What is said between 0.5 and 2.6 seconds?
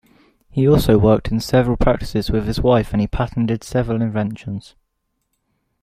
also worked in several practices with his